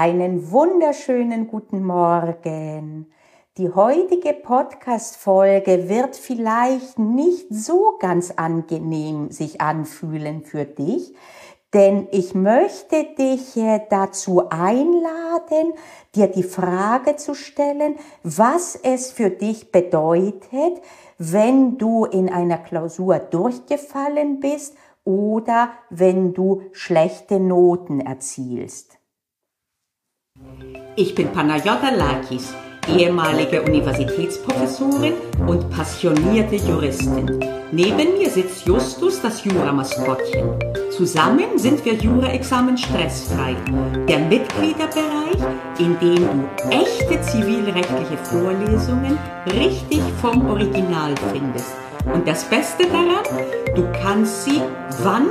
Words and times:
Einen 0.00 0.52
wunderschönen 0.52 1.48
guten 1.48 1.84
Morgen. 1.84 3.10
Die 3.56 3.68
heutige 3.68 4.32
Podcast-Folge 4.32 5.88
wird 5.88 6.14
vielleicht 6.14 7.00
nicht 7.00 7.48
so 7.50 7.96
ganz 7.98 8.30
angenehm 8.30 9.32
sich 9.32 9.60
anfühlen 9.60 10.44
für 10.44 10.64
dich, 10.66 11.16
denn 11.74 12.06
ich 12.12 12.32
möchte 12.32 13.08
dich 13.18 13.56
äh, 13.56 13.80
dazu 13.90 14.48
einladen, 14.50 15.72
dir 16.14 16.28
die 16.28 16.44
Frage 16.44 17.16
zu 17.16 17.34
stellen, 17.34 17.96
was 18.22 18.76
es 18.76 19.10
für 19.10 19.30
dich 19.30 19.72
bedeutet, 19.72 20.80
wenn 21.18 21.76
du 21.76 22.04
in 22.04 22.32
einer 22.32 22.58
Klausur 22.58 23.18
durchgefallen 23.18 24.38
bist 24.38 24.76
oder 25.02 25.70
wenn 25.90 26.34
du 26.34 26.62
schlechte 26.70 27.40
Noten 27.40 27.98
erzielst. 27.98 28.97
Ich 30.96 31.14
bin 31.14 31.28
Panayota 31.28 31.90
Lakis, 31.96 32.52
ehemalige 32.88 33.62
Universitätsprofessorin 33.62 35.14
und 35.46 35.70
passionierte 35.70 36.56
Juristin. 36.56 37.38
Neben 37.70 38.18
mir 38.18 38.30
sitzt 38.30 38.66
Justus, 38.66 39.20
das 39.20 39.44
Juramaskottchen. 39.44 40.48
Zusammen 40.90 41.56
sind 41.56 41.84
wir 41.84 41.94
Jura-Examen 41.94 42.76
stressfrei. 42.76 43.54
Der 44.08 44.18
Mitgliederbereich, 44.18 45.38
in 45.78 45.98
dem 46.00 46.16
du 46.16 46.48
echte 46.70 47.20
zivilrechtliche 47.20 48.18
Vorlesungen 48.24 49.18
richtig 49.46 50.02
vom 50.20 50.50
Original 50.50 51.14
findest. 51.32 51.74
Und 52.12 52.26
das 52.26 52.44
Beste 52.44 52.86
daran, 52.86 53.24
du 53.74 53.84
kannst 54.02 54.44
sie 54.44 54.62
wann, 55.02 55.28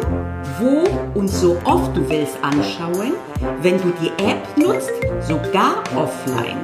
wo 0.59 1.19
und 1.19 1.27
so 1.27 1.57
oft 1.65 1.95
du 1.95 2.07
willst 2.09 2.37
anschauen, 2.43 3.13
wenn 3.61 3.77
du 3.77 3.91
die 4.01 4.11
App 4.23 4.45
nutzt, 4.55 4.91
sogar 5.21 5.83
offline. 5.95 6.57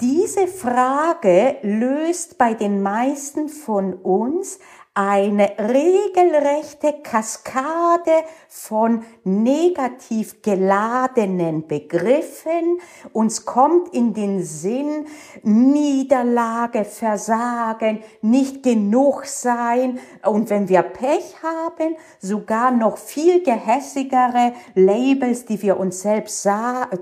Diese 0.00 0.46
Frage 0.46 1.56
löst 1.62 2.38
bei 2.38 2.54
den 2.54 2.82
meisten 2.82 3.48
von 3.48 3.94
uns 3.94 4.58
eine 4.94 5.52
regelrechte 5.56 6.94
Kaskade 7.02 8.10
von 8.48 9.04
negativ 9.22 10.42
geladenen 10.42 11.68
Begriffen. 11.68 12.80
Uns 13.12 13.44
kommt 13.44 13.94
in 13.94 14.14
den 14.14 14.42
Sinn 14.42 15.06
Niederlage, 15.44 16.84
Versagen, 16.84 18.02
nicht 18.20 18.64
genug 18.64 19.26
sein 19.26 20.00
und 20.24 20.50
wenn 20.50 20.68
wir 20.68 20.82
Pech 20.82 21.36
haben, 21.40 21.96
sogar 22.18 22.72
noch 22.72 22.98
viel 22.98 23.44
gehässigere 23.44 24.54
Labels, 24.74 25.44
die 25.44 25.62
wir 25.62 25.78
uns 25.78 26.02
selbst, 26.02 26.44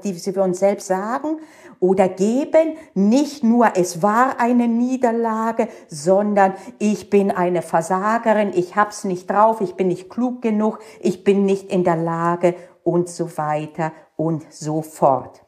die 0.04 0.34
wir 0.36 0.42
uns 0.42 0.58
selbst 0.58 0.88
sagen 0.88 1.38
oder 1.80 2.08
geben. 2.08 2.76
Nicht 2.94 3.44
nur 3.44 3.72
es 3.76 4.02
war 4.02 4.40
eine 4.40 4.68
Niederlage, 4.68 5.68
sondern 5.88 6.54
ich 6.78 7.10
bin 7.10 7.30
eine 7.30 7.62
Versagerin, 7.62 8.52
ich 8.54 8.76
hab's 8.76 9.04
nicht 9.04 9.30
drauf, 9.30 9.60
ich 9.60 9.74
bin 9.74 9.88
nicht 9.88 10.10
klug 10.10 10.42
genug, 10.42 10.78
ich 11.00 11.24
bin 11.24 11.44
nicht 11.44 11.70
in 11.70 11.84
der 11.84 11.96
Lage 11.96 12.54
und 12.84 13.08
so 13.08 13.36
weiter 13.36 13.92
und 14.16 14.52
so 14.52 14.82
fort. 14.82 15.42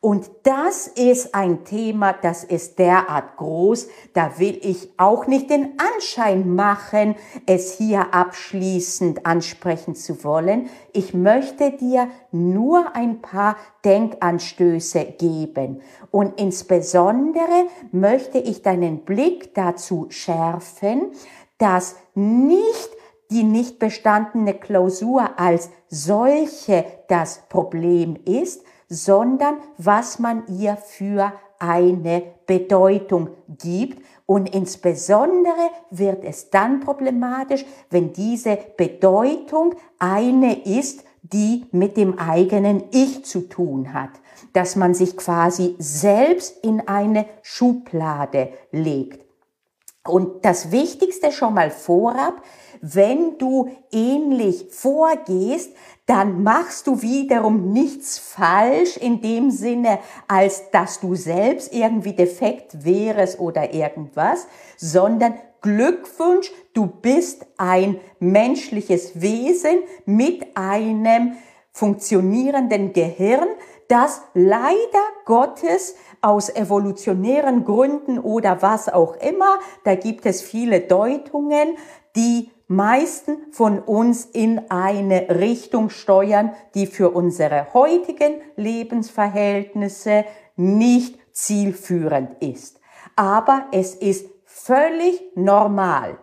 Und 0.00 0.30
das 0.44 0.86
ist 0.86 1.34
ein 1.34 1.64
Thema, 1.64 2.12
das 2.12 2.44
ist 2.44 2.78
derart 2.78 3.36
groß, 3.36 3.88
da 4.12 4.38
will 4.38 4.56
ich 4.62 4.92
auch 4.96 5.26
nicht 5.26 5.50
den 5.50 5.72
Anschein 5.76 6.54
machen, 6.54 7.16
es 7.46 7.72
hier 7.72 8.14
abschließend 8.14 9.26
ansprechen 9.26 9.96
zu 9.96 10.22
wollen. 10.22 10.68
Ich 10.92 11.14
möchte 11.14 11.72
dir 11.72 12.08
nur 12.30 12.94
ein 12.94 13.20
paar 13.22 13.56
Denkanstöße 13.84 15.04
geben. 15.18 15.80
Und 16.12 16.40
insbesondere 16.40 17.66
möchte 17.90 18.38
ich 18.38 18.62
deinen 18.62 19.04
Blick 19.04 19.52
dazu 19.54 20.06
schärfen, 20.10 21.10
dass 21.58 21.96
nicht 22.14 22.90
die 23.30 23.42
nicht 23.42 23.78
bestandene 23.78 24.54
Klausur 24.54 25.38
als 25.38 25.70
solche 25.88 26.84
das 27.08 27.42
Problem 27.48 28.16
ist, 28.24 28.64
sondern 28.88 29.58
was 29.76 30.18
man 30.18 30.44
ihr 30.48 30.76
für 30.76 31.32
eine 31.58 32.22
Bedeutung 32.46 33.30
gibt. 33.48 34.02
Und 34.26 34.54
insbesondere 34.54 35.70
wird 35.90 36.24
es 36.24 36.50
dann 36.50 36.80
problematisch, 36.80 37.64
wenn 37.90 38.12
diese 38.12 38.58
Bedeutung 38.76 39.74
eine 39.98 40.64
ist, 40.64 41.04
die 41.22 41.66
mit 41.72 41.96
dem 41.96 42.18
eigenen 42.18 42.84
Ich 42.92 43.24
zu 43.24 43.48
tun 43.48 43.92
hat, 43.92 44.10
dass 44.52 44.76
man 44.76 44.94
sich 44.94 45.16
quasi 45.16 45.74
selbst 45.78 46.64
in 46.64 46.86
eine 46.86 47.26
Schublade 47.42 48.50
legt. 48.70 49.26
Und 50.06 50.44
das 50.44 50.72
Wichtigste 50.72 51.32
schon 51.32 51.54
mal 51.54 51.70
vorab, 51.70 52.42
wenn 52.80 53.36
du 53.38 53.70
ähnlich 53.90 54.68
vorgehst, 54.70 55.74
dann 56.08 56.42
machst 56.42 56.86
du 56.86 57.02
wiederum 57.02 57.70
nichts 57.70 58.18
falsch 58.18 58.96
in 58.96 59.20
dem 59.20 59.50
Sinne, 59.50 59.98
als 60.26 60.70
dass 60.70 61.00
du 61.00 61.14
selbst 61.14 61.72
irgendwie 61.72 62.14
defekt 62.14 62.82
wärst 62.82 63.38
oder 63.38 63.74
irgendwas, 63.74 64.46
sondern 64.78 65.34
Glückwunsch, 65.60 66.50
du 66.72 66.86
bist 66.86 67.46
ein 67.58 68.00
menschliches 68.20 69.20
Wesen 69.20 69.80
mit 70.06 70.56
einem 70.56 71.34
funktionierenden 71.72 72.94
Gehirn, 72.94 73.48
das 73.88 74.22
leider 74.32 75.04
Gottes 75.26 75.94
aus 76.22 76.48
evolutionären 76.48 77.66
Gründen 77.66 78.18
oder 78.18 78.62
was 78.62 78.88
auch 78.88 79.14
immer, 79.16 79.58
da 79.84 79.94
gibt 79.94 80.24
es 80.24 80.40
viele 80.40 80.80
Deutungen, 80.80 81.76
die 82.16 82.50
meisten 82.68 83.50
von 83.52 83.80
uns 83.80 84.26
in 84.26 84.70
eine 84.70 85.28
Richtung 85.40 85.90
steuern, 85.90 86.52
die 86.74 86.86
für 86.86 87.10
unsere 87.10 87.72
heutigen 87.74 88.40
Lebensverhältnisse 88.56 90.24
nicht 90.56 91.18
zielführend 91.32 92.42
ist. 92.42 92.80
Aber 93.16 93.66
es 93.72 93.94
ist 93.94 94.28
völlig 94.44 95.22
normal. 95.34 96.18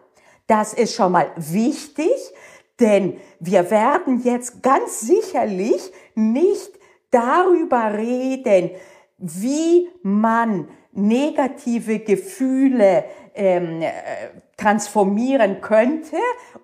Das 0.48 0.74
ist 0.74 0.94
schon 0.94 1.14
mal 1.14 1.32
wichtig, 1.36 2.12
denn 2.80 3.18
wir 3.40 3.72
werden 3.72 4.22
jetzt 4.24 4.62
ganz 4.62 5.00
sicherlich 5.00 5.92
nicht 6.14 6.72
darüber 7.10 7.94
reden, 7.94 8.72
wie 9.18 9.90
man 10.04 10.68
negative 10.96 12.00
Gefühle 12.00 13.06
ähm, 13.36 13.82
äh, 13.82 13.92
transformieren 14.58 15.60
könnte 15.62 16.16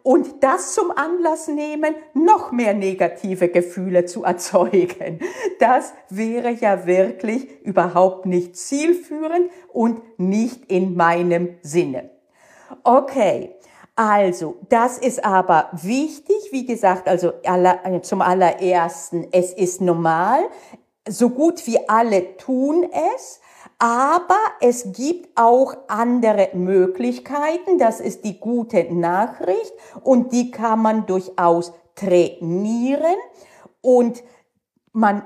und 0.04 0.44
das 0.44 0.74
zum 0.74 0.92
Anlass 0.92 1.48
nehmen, 1.48 1.96
noch 2.14 2.52
mehr 2.52 2.74
negative 2.74 3.50
Gefühle 3.50 4.06
zu 4.06 4.24
erzeugen. 4.26 5.20
Das 5.60 5.94
wäre 6.10 6.52
ja 6.52 6.86
wirklich 6.86 7.62
überhaupt 7.64 8.26
nicht 8.26 8.56
zielführend 8.56 9.52
und 9.72 10.02
nicht 10.18 10.72
in 10.72 10.96
meinem 10.96 11.58
Sinne. 11.62 12.10
Okay. 12.84 13.56
Also, 13.94 14.56
das 14.70 14.98
ist 14.98 15.24
aber 15.24 15.70
wichtig, 15.74 16.38
wie 16.52 16.66
gesagt, 16.66 17.10
also 17.10 17.34
aller, 17.46 18.02
zum 18.02 18.22
allerersten, 18.22 19.28
es 19.34 19.54
ist 19.54 19.82
normal, 19.82 20.40
so 21.08 21.30
gut 21.30 21.68
wie 21.68 21.78
alle 21.90 22.38
tun 22.38 22.90
es, 23.16 23.41
aber 23.82 24.38
es 24.60 24.94
gibt 24.94 25.36
auch 25.36 25.76
andere 25.88 26.50
Möglichkeiten. 26.54 27.80
Das 27.80 28.00
ist 28.00 28.24
die 28.24 28.40
gute 28.40 28.94
Nachricht 28.94 29.74
und 30.04 30.32
die 30.32 30.52
kann 30.52 30.84
man 30.84 31.08
durchaus 31.08 31.74
trainieren 31.96 33.16
und 33.82 34.22
man 34.92 35.26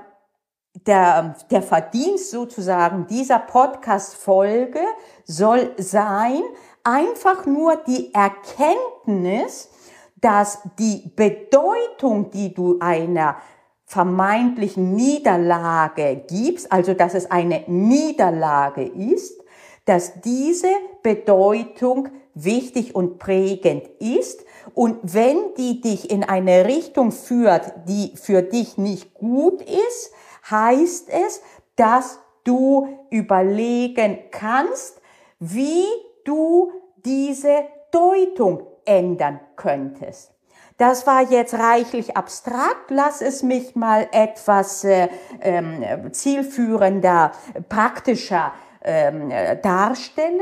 der, 0.86 1.36
der 1.50 1.60
Verdienst 1.60 2.30
sozusagen 2.30 3.06
dieser 3.08 3.40
Podcast-Folge 3.40 4.80
soll 5.26 5.74
sein, 5.76 6.40
einfach 6.82 7.44
nur 7.44 7.76
die 7.86 8.14
Erkenntnis, 8.14 9.68
dass 10.16 10.60
die 10.78 11.12
Bedeutung, 11.14 12.30
die 12.30 12.54
du 12.54 12.78
einer 12.80 13.36
vermeintlichen 13.86 14.94
Niederlage 14.94 16.24
gibst, 16.28 16.70
also 16.72 16.92
dass 16.92 17.14
es 17.14 17.30
eine 17.30 17.62
Niederlage 17.68 18.82
ist, 18.82 19.40
dass 19.84 20.20
diese 20.20 20.68
Bedeutung 21.02 22.08
wichtig 22.34 22.94
und 22.94 23.18
prägend 23.18 23.88
ist. 24.00 24.44
Und 24.74 24.98
wenn 25.02 25.38
die 25.56 25.80
dich 25.80 26.10
in 26.10 26.24
eine 26.24 26.66
Richtung 26.66 27.12
führt, 27.12 27.72
die 27.88 28.12
für 28.16 28.42
dich 28.42 28.76
nicht 28.76 29.14
gut 29.14 29.62
ist, 29.62 30.12
heißt 30.50 31.08
es, 31.08 31.40
dass 31.76 32.18
du 32.42 32.88
überlegen 33.10 34.18
kannst, 34.32 35.00
wie 35.38 35.84
du 36.24 36.72
diese 36.96 37.66
Deutung 37.92 38.66
ändern 38.84 39.40
könntest. 39.54 40.35
Das 40.78 41.06
war 41.06 41.22
jetzt 41.22 41.54
reichlich 41.54 42.16
abstrakt. 42.16 42.90
Lass 42.90 43.22
es 43.22 43.42
mich 43.42 43.74
mal 43.76 44.08
etwas 44.12 44.84
äh, 44.84 45.08
äh, 45.40 46.10
zielführender, 46.10 47.32
praktischer 47.68 48.52
äh, 48.80 49.56
darstellen. 49.56 50.40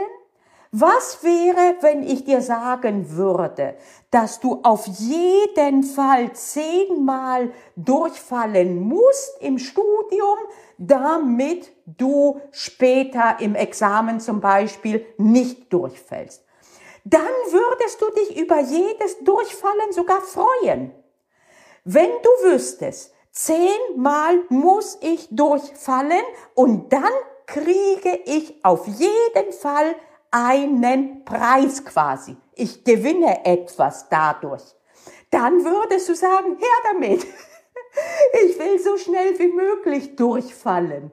Was 0.76 1.22
wäre, 1.22 1.76
wenn 1.82 2.02
ich 2.02 2.24
dir 2.24 2.40
sagen 2.40 3.16
würde, 3.16 3.76
dass 4.10 4.40
du 4.40 4.58
auf 4.64 4.88
jeden 4.88 5.84
Fall 5.84 6.32
zehnmal 6.32 7.52
durchfallen 7.76 8.80
musst 8.80 9.40
im 9.40 9.58
Studium, 9.58 10.38
damit 10.76 11.70
du 11.86 12.40
später 12.50 13.36
im 13.38 13.54
Examen 13.54 14.18
zum 14.18 14.40
Beispiel 14.40 15.06
nicht 15.16 15.72
durchfällst? 15.72 16.43
Dann 17.04 17.22
würdest 17.50 18.00
du 18.00 18.10
dich 18.10 18.36
über 18.38 18.60
jedes 18.60 19.18
Durchfallen 19.20 19.92
sogar 19.92 20.22
freuen. 20.22 20.94
Wenn 21.84 22.10
du 22.10 22.50
wüsstest, 22.50 23.12
zehnmal 23.30 24.42
muss 24.48 24.98
ich 25.02 25.28
durchfallen 25.30 26.24
und 26.54 26.92
dann 26.92 27.12
kriege 27.46 28.20
ich 28.24 28.64
auf 28.64 28.86
jeden 28.86 29.52
Fall 29.52 29.94
einen 30.30 31.24
Preis 31.26 31.84
quasi. 31.84 32.36
Ich 32.54 32.84
gewinne 32.84 33.44
etwas 33.44 34.08
dadurch. 34.08 34.62
Dann 35.30 35.64
würdest 35.64 36.08
du 36.08 36.14
sagen, 36.14 36.56
her 36.58 36.92
damit. 36.92 37.26
Ich 38.44 38.58
will 38.58 38.80
so 38.80 38.96
schnell 38.96 39.38
wie 39.38 39.46
möglich 39.46 40.16
durchfallen. 40.16 41.12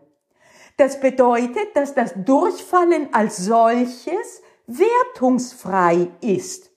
Das 0.78 1.00
bedeutet, 1.00 1.76
dass 1.76 1.94
das 1.94 2.14
Durchfallen 2.16 3.14
als 3.14 3.38
solches 3.38 4.42
wertungsfrei 4.80 6.08
ist. 6.22 6.72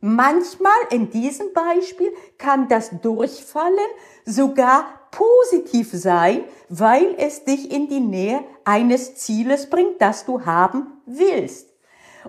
Manchmal 0.00 0.78
in 0.90 1.10
diesem 1.10 1.52
Beispiel 1.52 2.12
kann 2.38 2.68
das 2.68 2.90
Durchfallen 3.02 3.78
sogar 4.24 5.08
positiv 5.10 5.90
sein, 5.92 6.44
weil 6.68 7.14
es 7.18 7.44
dich 7.44 7.72
in 7.72 7.88
die 7.88 8.00
Nähe 8.00 8.44
eines 8.64 9.16
Zieles 9.16 9.68
bringt, 9.68 10.00
das 10.00 10.24
du 10.24 10.44
haben 10.44 11.00
willst. 11.06 11.68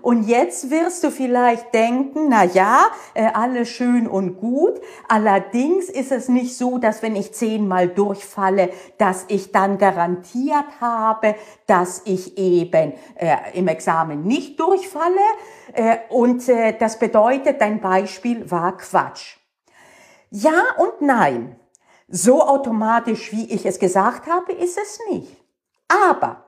Und 0.01 0.23
jetzt 0.23 0.69
wirst 0.69 1.03
du 1.03 1.11
vielleicht 1.11 1.73
denken, 1.73 2.27
na 2.29 2.43
ja, 2.43 2.85
äh, 3.13 3.27
alles 3.33 3.69
schön 3.69 4.07
und 4.07 4.37
gut. 4.37 4.79
Allerdings 5.07 5.89
ist 5.89 6.11
es 6.11 6.29
nicht 6.29 6.57
so, 6.57 6.77
dass 6.77 7.01
wenn 7.01 7.15
ich 7.15 7.33
zehnmal 7.33 7.87
durchfalle, 7.87 8.69
dass 8.97 9.25
ich 9.27 9.51
dann 9.51 9.77
garantiert 9.77 10.65
habe, 10.79 11.35
dass 11.67 12.01
ich 12.05 12.37
eben 12.37 12.93
äh, 13.15 13.35
im 13.53 13.67
Examen 13.67 14.23
nicht 14.23 14.59
durchfalle. 14.59 15.15
Äh, 15.73 15.97
und 16.09 16.47
äh, 16.49 16.77
das 16.77 16.99
bedeutet, 16.99 17.61
dein 17.61 17.81
Beispiel 17.81 18.49
war 18.49 18.77
Quatsch. 18.77 19.37
Ja 20.31 20.63
und 20.77 21.01
nein. 21.01 21.59
So 22.07 22.41
automatisch, 22.43 23.31
wie 23.31 23.51
ich 23.53 23.65
es 23.65 23.77
gesagt 23.77 24.27
habe, 24.27 24.51
ist 24.51 24.77
es 24.77 24.99
nicht. 25.11 25.35
Aber 25.87 26.45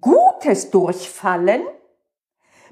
gutes 0.00 0.70
Durchfallen 0.70 1.62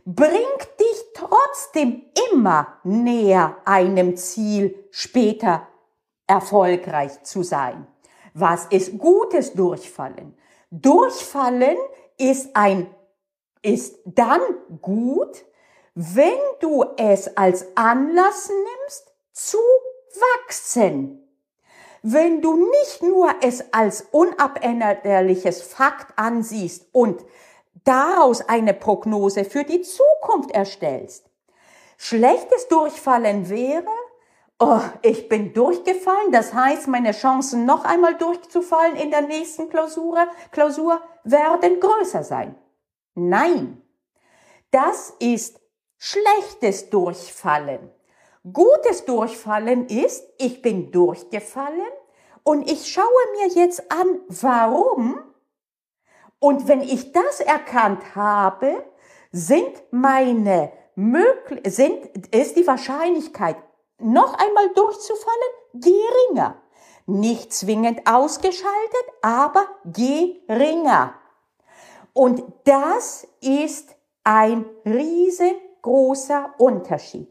bringt 0.06 0.68
dich 0.78 1.04
trotzdem 1.14 2.04
immer 2.30 2.78
näher 2.84 3.56
einem 3.64 4.16
Ziel, 4.16 4.86
später 4.92 5.66
erfolgreich 6.28 7.24
zu 7.24 7.42
sein. 7.42 7.86
Was 8.32 8.66
ist 8.66 8.98
gutes 8.98 9.52
Durchfallen? 9.54 10.38
Durchfallen 10.70 11.76
ist 12.18 12.54
ein, 12.54 12.88
ist 13.62 13.98
dann 14.04 14.40
gut, 14.80 15.44
wenn 15.94 16.38
du 16.60 16.84
es 16.96 17.36
als 17.36 17.66
Anlass 17.76 18.48
nimmst, 18.48 19.12
zu 19.32 19.58
wachsen. 20.38 21.22
Wenn 22.02 22.42
du 22.42 22.70
nicht 22.70 23.02
nur 23.02 23.30
es 23.42 23.72
als 23.72 24.02
unabänderliches 24.12 25.62
Fakt 25.62 26.16
ansiehst 26.16 26.86
und 26.92 27.24
daraus 27.86 28.42
eine 28.42 28.74
Prognose 28.74 29.44
für 29.44 29.64
die 29.64 29.80
Zukunft 29.80 30.50
erstellst. 30.50 31.30
Schlechtes 31.96 32.68
Durchfallen 32.68 33.48
wäre, 33.48 33.86
oh, 34.58 34.80
ich 35.02 35.28
bin 35.28 35.54
durchgefallen, 35.54 36.32
das 36.32 36.52
heißt, 36.52 36.88
meine 36.88 37.12
Chancen 37.12 37.64
noch 37.64 37.84
einmal 37.84 38.16
durchzufallen 38.16 38.96
in 38.96 39.10
der 39.10 39.22
nächsten 39.22 39.70
Klausur, 39.70 40.26
Klausur 40.50 41.00
werden 41.24 41.80
größer 41.80 42.22
sein. 42.22 42.56
Nein, 43.14 43.80
das 44.70 45.14
ist 45.20 45.58
schlechtes 45.96 46.90
Durchfallen. 46.90 47.90
Gutes 48.52 49.06
Durchfallen 49.06 49.88
ist, 49.88 50.24
ich 50.38 50.60
bin 50.60 50.92
durchgefallen 50.92 51.80
und 52.42 52.70
ich 52.70 52.92
schaue 52.92 53.06
mir 53.36 53.48
jetzt 53.54 53.90
an, 53.90 54.20
warum 54.28 55.18
und 56.38 56.68
wenn 56.68 56.82
ich 56.82 57.12
das 57.12 57.40
erkannt 57.40 58.14
habe, 58.14 58.84
sind 59.32 59.82
meine 59.90 60.72
möglich, 60.94 61.60
sind, 61.74 62.34
ist 62.34 62.56
die 62.56 62.66
Wahrscheinlichkeit, 62.66 63.56
noch 63.98 64.34
einmal 64.34 64.68
durchzufallen, 64.74 65.52
geringer. 65.74 66.62
Nicht 67.06 67.52
zwingend 67.52 68.00
ausgeschaltet, 68.06 69.06
aber 69.22 69.66
geringer. 69.84 71.14
Und 72.12 72.42
das 72.64 73.26
ist 73.40 73.94
ein 74.24 74.64
riesengroßer 74.84 76.54
Unterschied. 76.58 77.30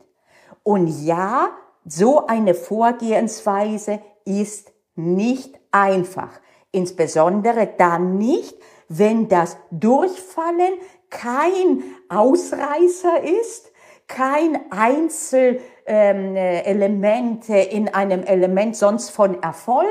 Und 0.64 0.88
ja, 1.04 1.50
so 1.86 2.26
eine 2.26 2.54
Vorgehensweise 2.54 4.02
ist 4.24 4.72
nicht 4.96 5.60
einfach. 5.72 6.40
Insbesondere 6.72 7.68
dann 7.78 8.18
nicht, 8.18 8.58
wenn 8.88 9.28
das 9.28 9.58
Durchfallen 9.72 10.74
kein 11.10 11.84
Ausreißer 12.10 13.24
ist, 13.24 13.72
kein 14.08 14.72
Einzelelement 14.72 17.50
ähm, 17.50 17.68
in 17.72 17.94
einem 17.94 18.24
Element 18.24 18.76
sonst 18.76 19.10
von 19.10 19.42
Erfolgen, 19.42 19.90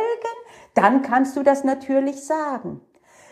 dann 0.75 1.03
kannst 1.03 1.37
du 1.37 1.43
das 1.43 1.65
natürlich 1.65 2.25
sagen. 2.25 2.81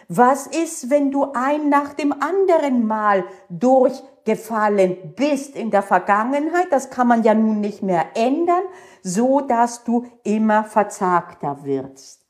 Was 0.08 0.46
ist, 0.46 0.90
wenn 0.90 1.10
du 1.10 1.32
ein 1.32 1.68
nach 1.68 1.94
dem 1.94 2.12
anderen 2.12 2.86
Mal 2.86 3.24
durchgefallen 3.48 5.14
bist 5.16 5.56
in 5.56 5.70
der 5.70 5.82
Vergangenheit? 5.82 6.66
Das 6.70 6.90
kann 6.90 7.08
man 7.08 7.22
ja 7.22 7.34
nun 7.34 7.60
nicht 7.60 7.82
mehr 7.82 8.06
ändern, 8.14 8.62
so 9.02 9.40
dass 9.40 9.84
du 9.84 10.06
immer 10.22 10.64
verzagter 10.64 11.64
wirst. 11.64 12.21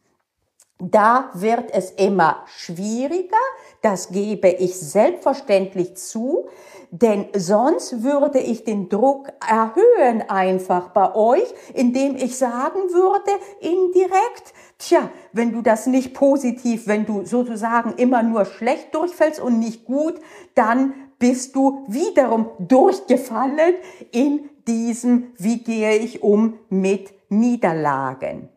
Da 0.85 1.31
wird 1.35 1.71
es 1.73 1.93
immer 1.93 2.43
schwieriger, 2.47 3.37
das 3.83 4.09
gebe 4.09 4.49
ich 4.49 4.75
selbstverständlich 4.75 5.95
zu, 5.95 6.49
denn 6.91 7.27
sonst 7.37 8.03
würde 8.03 8.41
ich 8.41 8.65
den 8.65 8.89
Druck 8.89 9.29
erhöhen 9.49 10.29
einfach 10.29 10.89
bei 10.89 11.15
euch, 11.15 11.47
indem 11.73 12.17
ich 12.17 12.37
sagen 12.37 12.81
würde, 12.91 13.31
indirekt, 13.61 14.55
tja, 14.79 15.09
wenn 15.33 15.53
du 15.53 15.63
das 15.63 15.87
nicht 15.87 16.15
positiv, 16.15 16.89
wenn 16.89 17.07
du 17.07 17.25
sozusagen 17.25 17.95
immer 17.95 18.25
nur 18.25 18.45
schlecht 18.45 18.93
durchfällst 18.93 19.39
und 19.39 19.61
nicht 19.61 19.85
gut, 19.85 20.15
dann 20.57 20.95
bist 21.21 21.55
du 21.55 21.85
wiederum 21.87 22.51
durchgefallen 22.59 23.77
in 24.11 24.51
diesem, 24.67 25.29
wie 25.39 25.63
gehe 25.63 25.95
ich 25.95 26.25
um 26.25 26.59
mit 26.69 27.13
Niederlagen. 27.29 28.52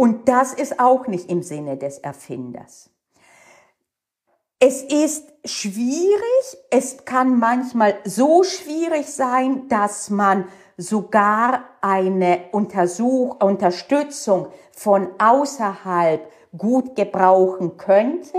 Und 0.00 0.30
das 0.30 0.54
ist 0.54 0.80
auch 0.80 1.08
nicht 1.08 1.30
im 1.30 1.42
Sinne 1.42 1.76
des 1.76 1.98
Erfinders. 1.98 2.88
Es 4.58 4.80
ist 4.80 5.30
schwierig, 5.44 6.56
es 6.70 7.04
kann 7.04 7.38
manchmal 7.38 7.98
so 8.06 8.42
schwierig 8.42 9.12
sein, 9.12 9.68
dass 9.68 10.08
man 10.08 10.48
sogar 10.78 11.64
eine 11.82 12.44
Untersuch 12.52 13.44
Unterstützung 13.44 14.46
von 14.72 15.08
außerhalb 15.18 16.26
gut 16.56 16.96
gebrauchen 16.96 17.76
könnte. 17.76 18.38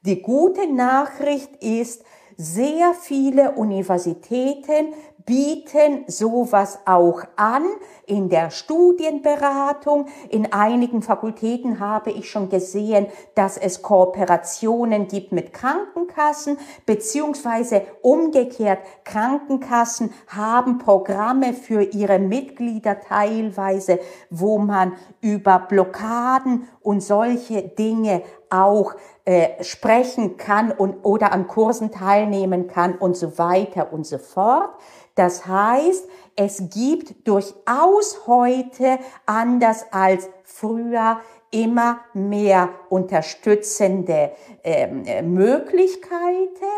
Die 0.00 0.22
gute 0.22 0.66
Nachricht 0.66 1.62
ist, 1.62 2.04
sehr 2.38 2.94
viele 2.94 3.52
Universitäten 3.52 4.94
bieten 5.26 6.04
sowas 6.06 6.78
auch 6.86 7.22
an 7.34 7.64
in 8.06 8.28
der 8.28 8.50
Studienberatung. 8.50 10.06
In 10.28 10.52
einigen 10.52 11.02
Fakultäten 11.02 11.80
habe 11.80 12.12
ich 12.12 12.30
schon 12.30 12.48
gesehen, 12.48 13.08
dass 13.34 13.58
es 13.58 13.82
Kooperationen 13.82 15.08
gibt 15.08 15.32
mit 15.32 15.52
Krankenkassen, 15.52 16.58
beziehungsweise 16.86 17.82
umgekehrt 18.02 18.78
Krankenkassen 19.04 20.14
haben 20.28 20.78
Programme 20.78 21.52
für 21.52 21.82
ihre 21.82 22.20
Mitglieder 22.20 23.00
teilweise, 23.00 23.98
wo 24.30 24.58
man 24.58 24.92
über 25.20 25.58
Blockaden 25.58 26.68
und 26.80 27.02
solche 27.02 27.62
Dinge 27.62 28.22
auch 28.50 28.94
äh, 29.24 29.62
sprechen 29.62 30.36
kann 30.36 30.70
und 30.72 31.04
oder 31.04 31.32
an 31.32 31.46
Kursen 31.46 31.90
teilnehmen 31.90 32.68
kann 32.68 32.96
und 32.96 33.16
so 33.16 33.38
weiter 33.38 33.92
und 33.92 34.06
so 34.06 34.18
fort. 34.18 34.70
Das 35.14 35.46
heißt, 35.46 36.08
es 36.36 36.62
gibt 36.70 37.26
durchaus 37.26 38.26
heute 38.26 38.98
anders 39.24 39.86
als 39.90 40.28
früher 40.44 41.20
immer 41.50 42.00
mehr 42.12 42.68
unterstützende 42.90 44.32
ähm, 44.62 45.04
äh, 45.06 45.22
Möglichkeiten. 45.22 46.75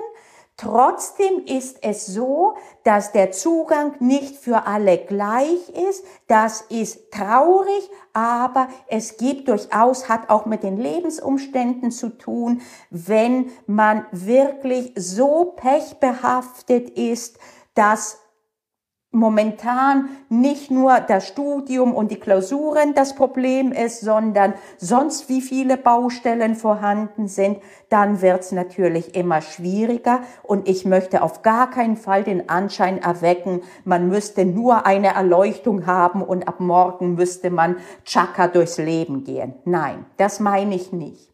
Trotzdem 0.59 1.45
ist 1.47 1.85
es 1.85 2.07
so, 2.07 2.57
dass 2.83 3.12
der 3.12 3.31
Zugang 3.31 3.95
nicht 4.00 4.35
für 4.35 4.67
alle 4.67 4.99
gleich 4.99 5.69
ist. 5.69 6.05
Das 6.27 6.62
ist 6.62 7.12
traurig, 7.12 7.88
aber 8.12 8.67
es 8.88 9.19
gibt 9.19 9.47
durchaus, 9.47 10.09
hat 10.09 10.29
auch 10.31 10.47
mit 10.47 10.65
den 10.65 10.77
Lebensumständen 10.77 11.93
zu 11.93 12.09
tun, 12.09 12.61
wenn 12.91 13.53
man 13.69 14.05
wirklich 14.11 14.93
so 14.97 15.55
pechbehaftet 15.55 16.91
ist, 16.91 17.38
dass 17.75 18.19
momentan 19.11 20.11
nicht 20.29 20.71
nur 20.71 21.00
das 21.00 21.27
Studium 21.27 21.95
und 21.95 22.11
die 22.11 22.21
Klausuren 22.21 22.95
das 22.95 23.15
Problem 23.15 23.73
ist, 23.73 24.03
sondern 24.03 24.53
sonst 24.77 25.31
wie 25.31 25.41
viele 25.41 25.79
Baustellen 25.79 26.55
vorhanden 26.55 27.27
sind, 27.27 27.59
dann 27.88 28.21
wird 28.21 28.41
es 28.41 28.53
natürlich 28.53 29.15
immer 29.15 29.41
schwieriger 29.41 30.21
und 30.43 30.69
ich 30.69 30.85
möchte 30.85 31.23
auf 31.23 31.43
gar 31.43 31.71
keinen 31.71 31.97
Fall 31.97 32.23
den 32.23 32.50
Anschein 32.50 33.00
erwecken, 33.00 33.62
man 33.85 34.09
müsste 34.09 34.45
nur 34.45 34.85
eine 34.85 35.15
Erleuchtung 35.15 35.87
haben 35.87 36.23
und 36.23 36.47
ab 36.47 36.61
morgen 36.61 37.15
müsste 37.15 37.50
man 37.50 37.77
Chaka 38.05 38.49
durchs 38.49 38.77
Leben 38.77 39.25
gehen. 39.25 39.55
Nein, 39.65 40.05
das 40.19 40.38
meine 40.38 40.75
ich 40.75 40.93
nicht. 40.93 41.33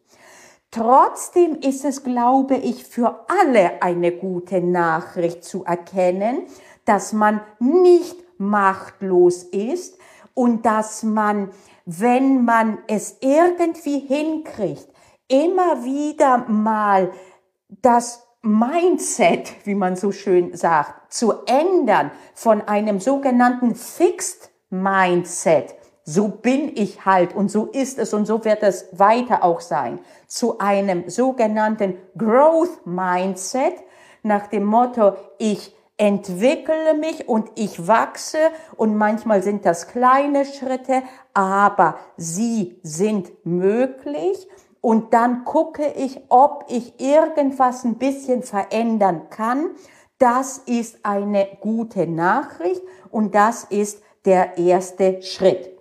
Trotzdem 0.71 1.55
ist 1.61 1.85
es, 1.85 2.03
glaube 2.03 2.57
ich, 2.57 2.83
für 2.83 3.25
alle 3.29 3.81
eine 3.81 4.11
gute 4.11 4.59
Nachricht 4.59 5.45
zu 5.45 5.63
erkennen, 5.63 6.47
dass 6.85 7.13
man 7.13 7.41
nicht 7.59 8.15
machtlos 8.37 9.43
ist 9.43 9.97
und 10.33 10.65
dass 10.65 11.03
man, 11.03 11.49
wenn 11.85 12.45
man 12.45 12.77
es 12.87 13.17
irgendwie 13.21 13.99
hinkriegt, 13.99 14.87
immer 15.27 15.83
wieder 15.83 16.45
mal 16.47 17.11
das 17.81 18.27
Mindset, 18.41 19.53
wie 19.65 19.73
man 19.73 19.95
so 19.95 20.11
schön 20.11 20.55
sagt, 20.55 21.11
zu 21.11 21.33
ändern 21.47 22.11
von 22.35 22.61
einem 22.61 22.99
sogenannten 22.99 23.73
Fixed 23.73 24.51
Mindset, 24.69 25.75
so 26.03 26.27
bin 26.27 26.71
ich 26.75 27.05
halt 27.05 27.33
und 27.33 27.49
so 27.49 27.65
ist 27.65 27.97
es 27.97 28.13
und 28.13 28.27
so 28.27 28.45
wird 28.45 28.61
es 28.61 28.87
weiter 28.91 29.43
auch 29.43 29.61
sein, 29.61 29.99
zu 30.27 30.59
einem 30.59 31.09
sogenannten 31.09 31.97
Growth 32.15 32.85
Mindset 32.85 33.73
nach 34.21 34.45
dem 34.47 34.65
Motto, 34.65 35.15
ich 35.39 35.75
entwickle 35.97 36.93
mich 36.99 37.29
und 37.29 37.51
ich 37.55 37.87
wachse 37.87 38.37
und 38.75 38.95
manchmal 38.95 39.41
sind 39.41 39.65
das 39.65 39.87
kleine 39.87 40.45
Schritte, 40.45 41.03
aber 41.33 41.97
sie 42.17 42.79
sind 42.83 43.31
möglich 43.45 44.47
und 44.81 45.13
dann 45.13 45.45
gucke 45.45 45.93
ich, 45.95 46.21
ob 46.29 46.65
ich 46.67 46.99
irgendwas 46.99 47.85
ein 47.85 47.95
bisschen 47.95 48.43
verändern 48.43 49.29
kann. 49.29 49.71
Das 50.19 50.59
ist 50.59 50.99
eine 51.03 51.47
gute 51.59 52.07
Nachricht 52.07 52.81
und 53.09 53.33
das 53.33 53.63
ist 53.63 54.03
der 54.25 54.57
erste 54.57 55.21
Schritt. 55.21 55.74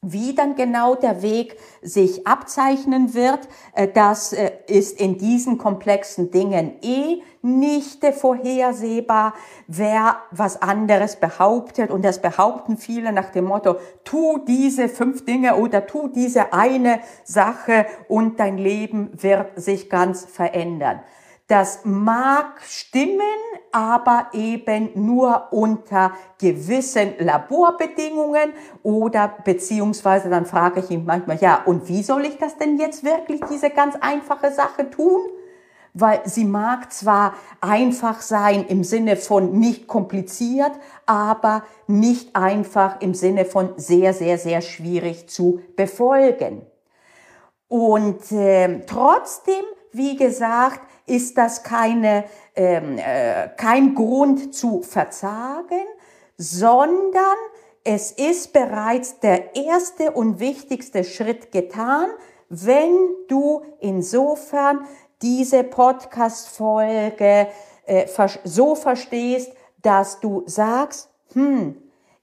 Wie 0.00 0.32
dann 0.32 0.54
genau 0.54 0.94
der 0.94 1.22
Weg 1.22 1.56
sich 1.82 2.24
abzeichnen 2.24 3.14
wird, 3.14 3.48
äh, 3.74 3.88
das 3.88 4.32
äh, 4.32 4.52
ist 4.68 5.00
in 5.00 5.18
diesen 5.18 5.58
komplexen 5.58 6.30
Dingen 6.30 6.76
eh 6.82 7.22
nicht 7.42 8.04
vorhersehbar. 8.14 9.34
Wer 9.66 10.18
was 10.30 10.62
anderes 10.62 11.16
behauptet, 11.16 11.90
und 11.90 12.04
das 12.04 12.22
behaupten 12.22 12.76
viele 12.76 13.12
nach 13.12 13.30
dem 13.30 13.46
Motto, 13.46 13.74
tu 14.04 14.38
diese 14.46 14.88
fünf 14.88 15.24
Dinge 15.24 15.56
oder 15.56 15.84
tu 15.88 16.06
diese 16.06 16.52
eine 16.52 17.00
Sache 17.24 17.86
und 18.06 18.38
dein 18.38 18.56
Leben 18.56 19.10
wird 19.20 19.60
sich 19.60 19.90
ganz 19.90 20.24
verändern. 20.24 21.00
Das 21.48 21.80
mag 21.84 22.60
stimmen, 22.60 23.20
aber 23.72 24.28
eben 24.34 24.90
nur 24.94 25.50
unter 25.50 26.12
gewissen 26.38 27.14
Laborbedingungen 27.18 28.52
oder 28.82 29.34
beziehungsweise 29.44 30.28
dann 30.28 30.44
frage 30.44 30.80
ich 30.80 30.90
ihn 30.90 31.06
manchmal, 31.06 31.38
ja, 31.38 31.62
und 31.64 31.88
wie 31.88 32.02
soll 32.02 32.26
ich 32.26 32.36
das 32.36 32.58
denn 32.58 32.76
jetzt 32.78 33.02
wirklich, 33.02 33.40
diese 33.50 33.70
ganz 33.70 33.96
einfache 33.98 34.52
Sache 34.52 34.90
tun? 34.90 35.22
Weil 35.94 36.20
sie 36.26 36.44
mag 36.44 36.92
zwar 36.92 37.32
einfach 37.62 38.20
sein 38.20 38.66
im 38.68 38.84
Sinne 38.84 39.16
von 39.16 39.58
nicht 39.58 39.86
kompliziert, 39.86 40.72
aber 41.06 41.62
nicht 41.86 42.36
einfach 42.36 43.00
im 43.00 43.14
Sinne 43.14 43.46
von 43.46 43.72
sehr, 43.78 44.12
sehr, 44.12 44.36
sehr 44.36 44.60
schwierig 44.60 45.30
zu 45.30 45.62
befolgen. 45.76 46.66
Und 47.68 48.30
äh, 48.32 48.80
trotzdem, 48.86 49.64
wie 49.92 50.16
gesagt, 50.16 50.80
ist 51.08 51.38
das 51.38 51.62
keine, 51.62 52.24
ähm, 52.54 52.98
äh, 52.98 53.48
kein 53.56 53.94
Grund 53.94 54.54
zu 54.54 54.82
verzagen, 54.82 55.86
sondern 56.36 57.36
es 57.84 58.12
ist 58.12 58.52
bereits 58.52 59.20
der 59.20 59.56
erste 59.56 60.12
und 60.12 60.40
wichtigste 60.40 61.04
Schritt 61.04 61.52
getan, 61.52 62.10
wenn 62.48 62.96
du 63.28 63.62
insofern 63.80 64.86
diese 65.22 65.64
Podcast-Folge 65.64 67.48
äh, 67.86 68.06
so 68.44 68.74
verstehst, 68.74 69.52
dass 69.82 70.20
du 70.20 70.42
sagst, 70.46 71.10
hm, 71.32 71.76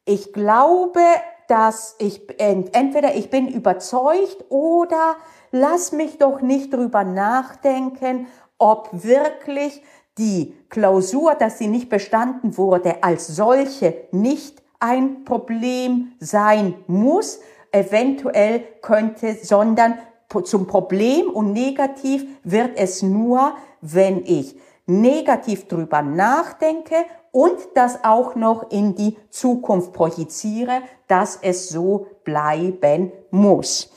ich 0.05 0.33
glaube, 0.33 1.01
dass 1.47 1.95
ich 1.99 2.21
entweder 2.39 3.15
ich 3.15 3.29
bin 3.29 3.47
überzeugt 3.47 4.45
oder 4.49 5.15
lass 5.51 5.91
mich 5.91 6.17
doch 6.17 6.41
nicht 6.41 6.73
drüber 6.73 7.03
nachdenken, 7.03 8.27
ob 8.57 8.89
wirklich 8.91 9.81
die 10.17 10.55
Klausur, 10.69 11.35
dass 11.35 11.57
sie 11.57 11.67
nicht 11.67 11.89
bestanden 11.89 12.57
wurde, 12.57 13.03
als 13.03 13.27
solche 13.27 14.07
nicht 14.11 14.61
ein 14.79 15.25
Problem 15.25 16.13
sein 16.19 16.75
muss, 16.87 17.39
eventuell 17.71 18.63
könnte, 18.81 19.35
sondern 19.41 19.97
zum 20.43 20.67
Problem 20.67 21.29
und 21.29 21.53
negativ 21.53 22.25
wird 22.43 22.71
es 22.77 23.01
nur, 23.01 23.53
wenn 23.81 24.25
ich 24.25 24.57
negativ 24.85 25.67
drüber 25.67 26.01
nachdenke 26.01 26.95
und 27.31 27.57
das 27.73 28.03
auch 28.03 28.35
noch 28.35 28.69
in 28.71 28.95
die 28.95 29.17
Zukunft 29.29 29.93
projiziere, 29.93 30.81
dass 31.07 31.39
es 31.41 31.69
so 31.69 32.07
bleiben 32.23 33.11
muss. 33.31 33.91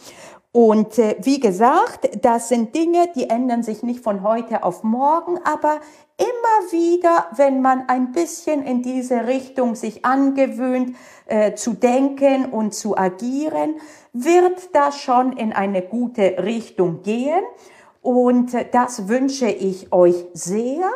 Und 0.58 0.98
äh, 0.98 1.14
wie 1.22 1.38
gesagt, 1.38 2.10
das 2.20 2.48
sind 2.48 2.74
Dinge, 2.74 3.08
die 3.14 3.30
ändern 3.30 3.62
sich 3.62 3.84
nicht 3.84 4.02
von 4.02 4.24
heute 4.24 4.64
auf 4.64 4.82
morgen, 4.82 5.38
aber 5.44 5.78
immer 6.16 6.72
wieder, 6.72 7.28
wenn 7.36 7.62
man 7.62 7.88
ein 7.88 8.10
bisschen 8.10 8.64
in 8.64 8.82
diese 8.82 9.28
Richtung 9.28 9.76
sich 9.76 10.04
angewöhnt 10.04 10.96
äh, 11.26 11.54
zu 11.54 11.74
denken 11.74 12.46
und 12.46 12.74
zu 12.74 12.98
agieren, 12.98 13.76
wird 14.12 14.74
das 14.74 14.98
schon 14.98 15.32
in 15.34 15.52
eine 15.52 15.80
gute 15.80 16.42
Richtung 16.42 17.04
gehen. 17.04 17.44
Und 18.02 18.52
äh, 18.52 18.66
das 18.68 19.06
wünsche 19.06 19.46
ich 19.46 19.92
euch 19.92 20.26
sehr. 20.32 20.90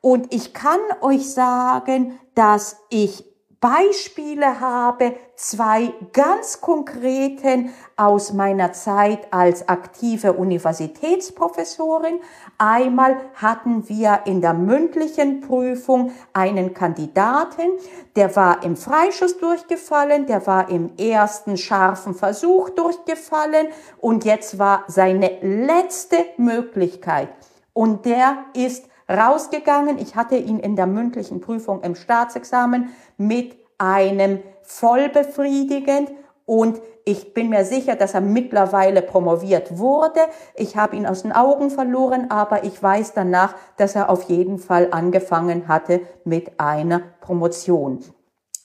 Und 0.00 0.34
ich 0.34 0.54
kann 0.54 0.80
euch 1.02 1.32
sagen, 1.32 2.18
dass 2.34 2.78
ich 2.90 3.24
Beispiele 3.64 4.60
habe, 4.60 5.14
zwei 5.36 5.90
ganz 6.12 6.60
konkreten 6.60 7.72
aus 7.96 8.34
meiner 8.34 8.74
Zeit 8.74 9.32
als 9.32 9.70
aktive 9.70 10.34
Universitätsprofessorin. 10.34 12.20
Einmal 12.58 13.16
hatten 13.36 13.88
wir 13.88 14.20
in 14.26 14.42
der 14.42 14.52
mündlichen 14.52 15.40
Prüfung 15.40 16.12
einen 16.34 16.74
Kandidaten, 16.74 17.70
der 18.16 18.36
war 18.36 18.62
im 18.64 18.76
Freischuss 18.76 19.38
durchgefallen, 19.38 20.26
der 20.26 20.46
war 20.46 20.68
im 20.68 20.94
ersten 20.98 21.56
scharfen 21.56 22.14
Versuch 22.14 22.68
durchgefallen 22.68 23.68
und 23.98 24.26
jetzt 24.26 24.58
war 24.58 24.84
seine 24.88 25.38
letzte 25.40 26.18
Möglichkeit. 26.36 27.30
Und 27.72 28.04
der 28.04 28.44
ist 28.52 28.84
rausgegangen. 29.08 29.98
Ich 29.98 30.16
hatte 30.16 30.36
ihn 30.36 30.58
in 30.58 30.76
der 30.76 30.86
mündlichen 30.86 31.40
Prüfung 31.40 31.82
im 31.82 31.94
Staatsexamen 31.94 32.90
mit 33.16 33.56
einem 33.78 34.40
vollbefriedigend 34.62 36.12
und 36.46 36.80
ich 37.06 37.34
bin 37.34 37.50
mir 37.50 37.64
sicher, 37.64 37.96
dass 37.96 38.14
er 38.14 38.22
mittlerweile 38.22 39.02
promoviert 39.02 39.78
wurde. 39.78 40.20
Ich 40.54 40.76
habe 40.76 40.96
ihn 40.96 41.06
aus 41.06 41.22
den 41.22 41.32
Augen 41.32 41.70
verloren, 41.70 42.30
aber 42.30 42.64
ich 42.64 42.82
weiß 42.82 43.12
danach, 43.12 43.54
dass 43.76 43.94
er 43.94 44.08
auf 44.08 44.24
jeden 44.24 44.58
Fall 44.58 44.88
angefangen 44.90 45.68
hatte 45.68 46.00
mit 46.24 46.58
einer 46.58 47.00
Promotion. 47.20 48.02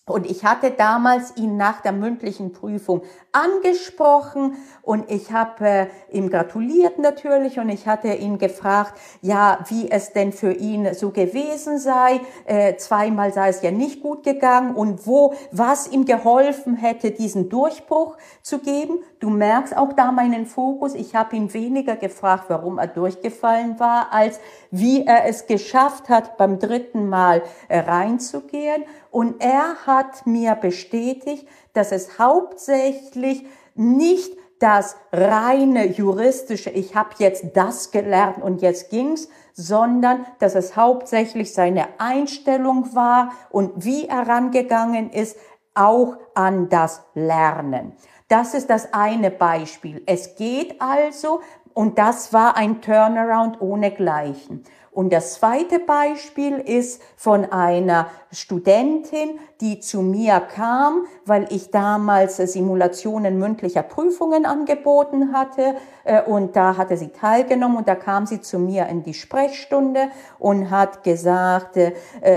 Und 0.10 0.30
ich 0.30 0.44
hatte 0.44 0.72
damals 0.72 1.38
ihn 1.38 1.58
nach 1.58 1.82
der 1.82 1.92
mündlichen 1.92 2.52
Prüfung 2.52 3.02
angesprochen 3.32 4.56
und 4.82 5.10
ich 5.12 5.32
habe 5.32 5.68
äh, 5.68 5.88
ihm 6.12 6.30
gratuliert 6.30 6.98
natürlich 6.98 7.60
und 7.60 7.70
ich 7.70 7.88
hatte 7.88 8.08
ihn 8.14 8.40
gefragt, 8.40 9.00
ja, 9.22 9.60
wie 9.68 9.92
es 9.92 10.14
denn 10.14 10.34
für 10.34 10.52
ihn 10.52 10.96
so 10.96 11.12
gewesen 11.12 11.78
sei. 11.78 12.22
Äh, 12.46 12.76
zweimal 12.78 13.32
sei 13.32 13.50
es 13.50 13.62
ja 13.62 13.70
nicht 13.70 14.02
gut 14.02 14.24
gegangen 14.24 14.76
und 14.76 15.06
wo, 15.06 15.34
was 15.52 15.92
ihm 15.92 16.06
geholfen 16.06 16.76
hätte, 16.76 17.12
diesen 17.12 17.50
Durchbruch 17.50 18.18
zu 18.42 18.60
geben. 18.60 19.00
Du 19.20 19.30
merkst 19.30 19.78
auch 19.78 19.94
da 19.94 20.12
meinen 20.12 20.48
Fokus. 20.48 20.96
Ich 20.96 21.14
habe 21.14 21.36
ihn 21.36 21.54
weniger 21.54 21.96
gefragt, 21.96 22.46
warum 22.48 22.80
er 22.80 22.88
durchgefallen 22.88 23.80
war, 23.80 24.12
als 24.12 24.40
wie 24.72 25.06
er 25.06 25.26
es 25.26 25.46
geschafft 25.46 26.10
hat, 26.10 26.38
beim 26.38 26.58
dritten 26.58 27.10
Mal 27.10 27.44
äh, 27.68 27.80
reinzugehen. 27.80 28.86
Und 29.12 29.42
er 29.42 29.76
hat 29.86 30.26
mir 30.26 30.56
bestätigt, 30.56 31.48
dass 31.74 31.92
es 31.92 32.20
hauptsächlich 32.20 33.46
nicht 33.76 34.34
das 34.60 34.98
reine 35.14 35.88
juristische, 35.88 36.70
ich 36.70 36.96
habe 36.96 37.12
jetzt 37.20 37.46
das 37.54 37.92
gelernt 37.92 38.44
und 38.44 38.62
jetzt 38.62 38.90
ging's, 38.90 39.30
sondern 39.54 40.26
dass 40.40 40.56
es 40.56 40.76
hauptsächlich 40.76 41.54
seine 41.54 41.88
Einstellung 41.98 42.94
war 42.94 43.32
und 43.50 43.86
wie 43.86 44.08
er 44.08 44.28
rangegangen 44.28 45.10
ist, 45.12 45.38
auch 45.76 46.18
an 46.36 46.68
das 46.70 47.04
Lernen. 47.14 47.94
Das 48.28 48.54
ist 48.54 48.70
das 48.70 48.94
eine 48.94 49.32
Beispiel. 49.32 50.04
Es 50.06 50.36
geht 50.36 50.82
also, 50.82 51.40
und 51.74 51.98
das 51.98 52.34
war 52.34 52.58
ein 52.58 52.82
Turnaround 52.82 53.62
ohnegleichen. 53.62 54.64
Und 54.92 55.14
das 55.14 55.36
zweite 55.36 55.80
Beispiel 55.80 56.58
ist 56.58 57.02
von 57.16 57.46
einer 57.46 58.10
Studentin, 58.32 59.40
die 59.60 59.80
zu 59.80 60.02
mir 60.02 60.40
kam, 60.40 61.06
weil 61.26 61.48
ich 61.50 61.72
damals 61.72 62.38
Simulationen 62.38 63.40
mündlicher 63.40 63.82
Prüfungen 63.82 64.46
angeboten 64.46 65.34
hatte. 65.34 65.76
Äh, 66.04 66.22
und 66.24 66.56
da 66.56 66.78
hatte 66.78 66.96
sie 66.96 67.10
teilgenommen 67.10 67.78
und 67.78 67.88
da 67.88 67.96
kam 67.96 68.28
sie 68.28 68.40
zu 68.40 68.60
mir 68.60 68.88
in 68.88 69.02
die 69.02 69.16
Sprechstunde 69.16 70.10
und 70.38 70.70
hat 70.70 71.04
gesagt, 71.04 71.78
äh, 71.78 71.92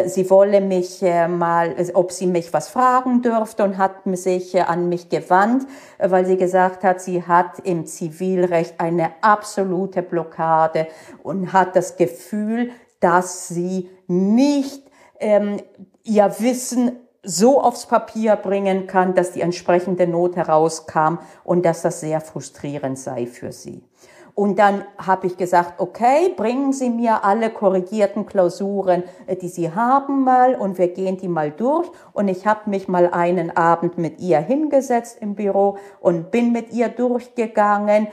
sie 0.07 0.31
wolle 0.31 0.63
mich 0.63 1.03
äh, 1.03 1.29
mal, 1.29 1.75
ob 1.93 2.11
sie 2.11 2.27
mich 2.27 2.53
was 2.55 2.69
fragen 2.69 3.21
dürfte 3.21 3.63
und 3.63 3.77
hat 3.77 3.97
sich 4.15 4.61
an 4.63 4.89
mich 4.89 5.11
gewandt, 5.11 5.67
weil 5.99 6.25
sie 6.25 6.39
gesagt 6.39 6.85
hat, 6.85 7.03
sie 7.03 7.23
hat 7.23 7.59
im 7.65 7.85
Zivilrecht 7.87 8.81
eine 8.81 9.13
absolute 9.21 10.03
Blockade 10.03 10.89
und 11.23 11.53
hat 11.53 11.77
das 11.77 11.97
Gefühl, 11.97 12.71
dass 13.01 13.49
sie 13.49 13.91
nicht 14.07 14.92
ähm, 15.23 15.61
ihr 16.05 16.35
Wissen 16.39 16.97
so 17.23 17.61
aufs 17.61 17.87
Papier 17.87 18.37
bringen 18.37 18.87
kann, 18.87 19.15
dass 19.15 19.33
die 19.33 19.41
entsprechende 19.41 20.07
Not 20.07 20.37
herauskam 20.37 21.19
und 21.45 21.65
dass 21.65 21.83
das 21.83 22.01
sehr 22.01 22.21
frustrierend 22.21 22.99
sei 22.99 23.27
für 23.27 23.53
sie. 23.53 23.85
Und 24.35 24.59
dann 24.59 24.85
habe 24.97 25.27
ich 25.27 25.37
gesagt, 25.37 25.75
okay, 25.79 26.33
bringen 26.35 26.73
Sie 26.73 26.89
mir 26.89 27.23
alle 27.23 27.51
korrigierten 27.51 28.25
Klausuren, 28.25 29.03
äh, 29.27 29.37
die 29.37 29.49
Sie 29.49 29.75
haben 29.75 30.25
mal 30.25 30.55
und 30.55 30.79
wir 30.79 30.89
gehen 30.89 31.19
die 31.19 31.29
mal 31.29 31.51
durch. 31.51 31.91
Und 32.15 32.29
ich 32.29 32.47
habe 32.47 32.71
mich 32.71 32.89
mal 32.89 33.11
einen 33.13 33.55
Abend 33.57 33.99
mit 33.99 34.21
ihr 34.21 34.39
hingesetzt 34.39 35.19
im 35.21 35.35
Büro 35.35 35.77
und 36.01 36.31
bin 36.31 36.51
mit 36.53 36.73
ihr 36.73 36.89
durchgegangen. 36.89 38.09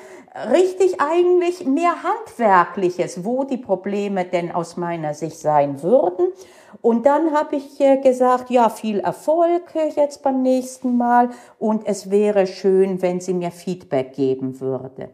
Richtig 0.52 1.00
eigentlich 1.00 1.66
mehr 1.66 2.04
handwerkliches, 2.04 3.24
wo 3.24 3.46
die 3.46 3.58
Probleme 3.58 4.26
denn 4.26 4.52
aus 4.52 4.76
meiner 4.76 5.14
Sicht 5.14 5.40
sein 5.40 5.82
würden. 5.82 6.28
Und 6.82 7.06
dann 7.06 7.34
habe 7.34 7.56
ich 7.56 7.80
äh, 7.80 7.98
gesagt, 7.98 8.50
ja, 8.50 8.70
viel 8.70 9.00
Erfolg 9.00 9.74
jetzt 9.96 10.22
beim 10.22 10.42
nächsten 10.42 10.98
Mal 10.98 11.30
und 11.58 11.88
es 11.88 12.12
wäre 12.12 12.46
schön, 12.46 13.02
wenn 13.02 13.22
sie 13.22 13.34
mir 13.34 13.52
Feedback 13.52 14.14
geben 14.14 14.60
würde. 14.60 15.10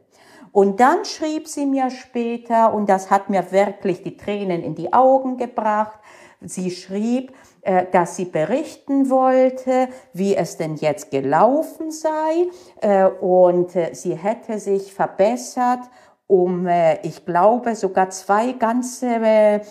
Und 0.56 0.80
dann 0.80 1.04
schrieb 1.04 1.50
sie 1.50 1.66
mir 1.66 1.90
später, 1.90 2.74
und 2.74 2.88
das 2.88 3.12
hat 3.12 3.30
mir 3.30 3.52
wirklich 3.52 4.04
die 4.04 4.16
Tränen 4.16 4.64
in 4.64 4.74
die 4.74 4.94
Augen 4.94 5.36
gebracht, 5.36 6.00
sie 6.40 6.72
schrieb, 6.72 7.34
äh, 7.64 7.88
dass 7.92 8.16
sie 8.16 8.24
berichten 8.24 9.10
wollte, 9.10 9.90
wie 10.14 10.34
es 10.34 10.56
denn 10.56 10.78
jetzt 10.78 11.12
gelaufen 11.12 11.92
sei, 11.92 12.48
äh, 12.80 13.04
und 13.04 13.76
äh, 13.76 13.94
sie 13.94 14.16
hätte 14.16 14.58
sich 14.58 14.94
verbessert 14.94 15.82
um, 16.26 16.68
ich 17.04 17.26
glaube, 17.26 17.76
sogar 17.76 18.10
zwei 18.10 18.54
ganze, 18.54 19.62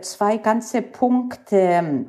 zwei 0.00 0.36
ganze 0.38 0.82
Punkte 0.82 2.06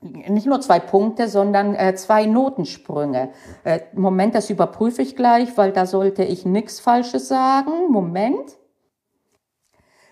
nicht 0.00 0.46
nur 0.46 0.60
zwei 0.60 0.78
Punkte, 0.78 1.28
sondern 1.28 1.74
äh, 1.74 1.94
zwei 1.96 2.26
Notensprünge. 2.26 3.30
Äh, 3.64 3.80
Moment, 3.94 4.34
das 4.34 4.48
überprüfe 4.50 5.02
ich 5.02 5.16
gleich, 5.16 5.56
weil 5.56 5.72
da 5.72 5.86
sollte 5.86 6.24
ich 6.24 6.44
nichts 6.44 6.78
Falsches 6.78 7.28
sagen. 7.28 7.90
Moment. 7.90 8.56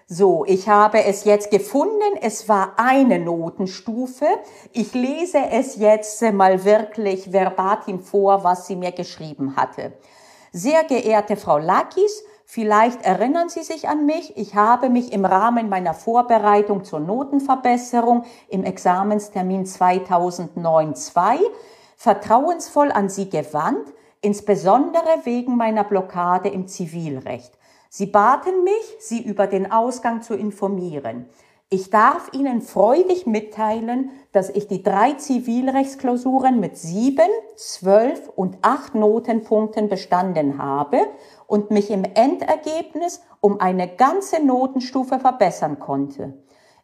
So, 0.08 0.44
ich 0.44 0.68
habe 0.68 1.04
es 1.04 1.24
jetzt 1.24 1.50
gefunden. 1.50 2.16
Es 2.20 2.48
war 2.48 2.74
eine 2.76 3.18
Notenstufe. 3.18 4.26
Ich 4.72 4.94
lese 4.94 5.38
es 5.50 5.76
jetzt 5.76 6.22
mal 6.32 6.64
wirklich 6.64 7.30
verbatim 7.32 8.00
vor, 8.00 8.44
was 8.44 8.66
sie 8.66 8.76
mir 8.76 8.92
geschrieben 8.92 9.56
hatte. 9.56 9.92
Sehr 10.52 10.84
geehrte 10.84 11.36
Frau 11.36 11.58
Lakis, 11.58 12.24
Vielleicht 12.48 13.04
erinnern 13.04 13.48
Sie 13.48 13.64
sich 13.64 13.88
an 13.88 14.06
mich. 14.06 14.36
Ich 14.36 14.54
habe 14.54 14.88
mich 14.88 15.12
im 15.12 15.24
Rahmen 15.24 15.68
meiner 15.68 15.94
Vorbereitung 15.94 16.84
zur 16.84 17.00
Notenverbesserung 17.00 18.24
im 18.48 18.62
Examenstermin 18.62 19.64
2009-2 19.66 21.40
vertrauensvoll 21.96 22.92
an 22.92 23.08
Sie 23.08 23.28
gewandt, 23.28 23.92
insbesondere 24.20 25.24
wegen 25.24 25.56
meiner 25.56 25.82
Blockade 25.82 26.48
im 26.48 26.68
Zivilrecht. 26.68 27.52
Sie 27.88 28.06
baten 28.06 28.62
mich, 28.62 28.96
Sie 29.00 29.22
über 29.22 29.48
den 29.48 29.72
Ausgang 29.72 30.22
zu 30.22 30.34
informieren. 30.34 31.28
Ich 31.68 31.90
darf 31.90 32.30
Ihnen 32.32 32.62
freudig 32.62 33.26
mitteilen, 33.26 34.10
dass 34.30 34.50
ich 34.50 34.68
die 34.68 34.84
drei 34.84 35.14
Zivilrechtsklausuren 35.14 36.60
mit 36.60 36.76
sieben, 36.76 37.28
zwölf 37.56 38.28
und 38.36 38.58
acht 38.62 38.94
Notenpunkten 38.94 39.88
bestanden 39.88 40.58
habe 40.58 40.98
und 41.46 41.70
mich 41.70 41.90
im 41.90 42.04
Endergebnis 42.04 43.22
um 43.40 43.60
eine 43.60 43.88
ganze 43.88 44.44
Notenstufe 44.44 45.18
verbessern 45.18 45.78
konnte. 45.78 46.34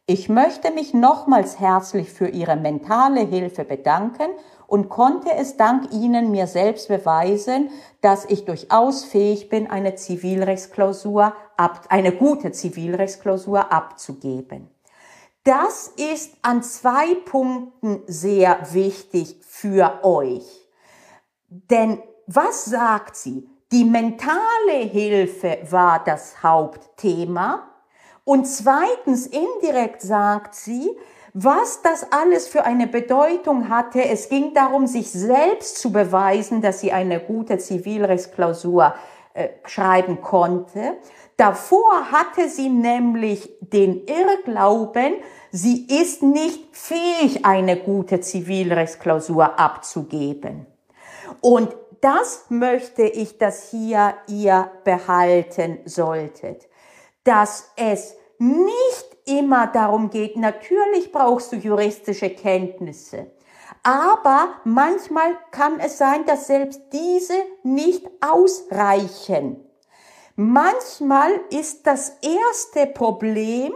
Ich 0.05 0.27
möchte 0.27 0.71
mich 0.71 0.93
nochmals 0.93 1.59
herzlich 1.59 2.11
für 2.11 2.27
Ihre 2.27 2.57
mentale 2.57 3.21
Hilfe 3.21 3.63
bedanken 3.63 4.31
und 4.67 4.89
konnte 4.89 5.33
es 5.33 5.55
dank 5.55 5.93
Ihnen 5.93 6.31
mir 6.31 6.47
selbst 6.47 6.89
beweisen, 6.89 7.69
dass 8.01 8.25
ich 8.25 8.43
durchaus 8.43 9.05
fähig 9.05 9.47
bin, 9.47 9.69
eine 9.69 9.95
Zivilrechtsklausur 9.95 11.33
ab, 11.55 11.85
eine 11.87 12.11
gute 12.11 12.51
Zivilrechtsklausur 12.51 13.71
abzugeben. 13.71 14.69
Das 15.45 15.87
ist 15.87 16.33
an 16.41 16.63
zwei 16.63 17.15
Punkten 17.15 18.01
sehr 18.07 18.73
wichtig 18.73 19.37
für 19.41 19.99
euch. 20.03 20.67
Denn 21.47 22.01
was 22.27 22.65
sagt 22.65 23.15
sie? 23.15 23.49
Die 23.73 23.85
mentale 23.85 24.87
Hilfe 24.91 25.57
war 25.71 26.03
das 26.05 26.43
Hauptthema. 26.43 27.63
Und 28.23 28.45
zweitens, 28.45 29.25
indirekt 29.25 30.03
sagt 30.03 30.53
sie, 30.53 30.91
was 31.33 31.81
das 31.81 32.11
alles 32.11 32.47
für 32.47 32.65
eine 32.65 32.85
Bedeutung 32.85 33.69
hatte. 33.69 34.05
Es 34.05 34.29
ging 34.29 34.53
darum, 34.53 34.85
sich 34.85 35.09
selbst 35.09 35.79
zu 35.79 35.91
beweisen, 35.91 36.61
dass 36.61 36.81
sie 36.81 36.91
eine 36.91 37.19
gute 37.19 37.57
Zivilrechtsklausur 37.57 38.93
äh, 39.33 39.49
schreiben 39.65 40.21
konnte. 40.21 40.97
Davor 41.35 42.11
hatte 42.11 42.49
sie 42.49 42.69
nämlich 42.69 43.49
den 43.59 44.05
Irrglauben, 44.05 45.15
sie 45.49 45.87
ist 45.87 46.21
nicht 46.21 46.77
fähig, 46.77 47.43
eine 47.43 47.77
gute 47.77 48.21
Zivilrechtsklausur 48.21 49.59
abzugeben. 49.59 50.67
Und 51.41 51.75
das 52.03 52.45
möchte 52.49 53.03
ich, 53.03 53.37
dass 53.37 53.69
hier 53.69 54.15
ihr 54.27 54.69
behalten 54.83 55.79
solltet, 55.85 56.67
dass 57.23 57.71
es 57.77 58.15
nicht 58.39 59.17
immer 59.25 59.67
darum 59.67 60.09
geht, 60.09 60.35
natürlich 60.35 61.13
brauchst 61.13 61.53
du 61.53 61.55
juristische 61.55 62.29
Kenntnisse, 62.29 63.31
aber 63.83 64.49
manchmal 64.65 65.37
kann 65.51 65.79
es 65.79 65.97
sein, 65.97 66.25
dass 66.25 66.47
selbst 66.47 66.81
diese 66.91 67.35
nicht 67.63 68.05
ausreichen. 68.19 69.65
Manchmal 70.35 71.31
ist 71.51 71.87
das 71.87 72.17
erste 72.21 72.87
Problem, 72.87 73.71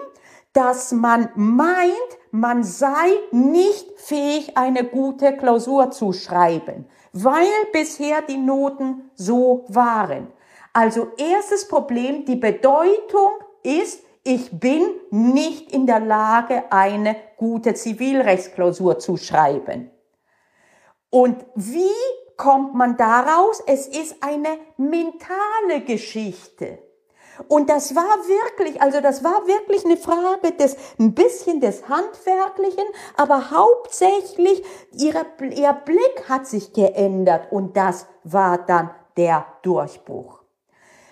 dass 0.52 0.92
man 0.92 1.30
meint, 1.36 2.18
man 2.32 2.64
sei 2.64 3.10
nicht 3.32 3.88
fähig, 4.02 4.58
eine 4.58 4.84
gute 4.84 5.38
Klausur 5.38 5.92
zu 5.92 6.12
schreiben 6.12 6.90
weil 7.24 7.48
bisher 7.72 8.22
die 8.22 8.38
Noten 8.38 9.10
so 9.16 9.66
waren. 9.70 10.28
Also 10.74 11.12
erstes 11.18 11.68
Problem, 11.68 12.26
die 12.26 12.36
Bedeutung 12.36 13.32
ist, 13.64 14.04
ich 14.24 14.52
bin 14.60 14.84
nicht 15.10 15.72
in 15.72 15.88
der 15.88 16.00
Lage, 16.00 16.72
eine 16.72 17.16
gute 17.38 17.74
Zivilrechtsklausur 17.74 19.00
zu 19.00 19.18
schreiben. 19.18 19.90
Und 21.10 21.46
wie 21.56 22.36
kommt 22.36 22.76
man 22.76 22.98
daraus? 22.98 23.64
Es 23.66 23.88
ist 23.88 24.18
eine 24.22 24.60
mentale 24.76 25.82
Geschichte. 25.86 26.80
Und 27.48 27.70
das 27.70 27.96
war 27.96 28.04
wirklich, 28.04 28.82
also 28.82 29.02
das 29.02 29.24
war 29.24 29.48
wirklich 29.48 29.86
eine 29.86 29.98
Frage 29.98 30.52
des, 30.58 30.76
ein 31.00 31.14
bisschen 31.14 31.60
des 31.60 31.88
Handwerklichen, 31.88 32.86
aber 33.16 33.52
hauptsächlich 33.52 34.64
ihre, 34.94 35.26
ihr 35.42 35.74
Blick 35.74 36.30
hat 36.30 36.48
sich 36.48 36.74
geändert 36.74 37.52
und 37.52 37.78
das 37.78 38.08
war 38.24 38.58
dann 38.58 38.92
der 39.16 39.46
Durchbruch. 39.62 40.42